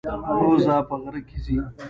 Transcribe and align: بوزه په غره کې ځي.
بوزه 0.39 0.75
په 0.87 0.95
غره 1.01 1.21
کې 1.27 1.37
ځي. 1.45 1.57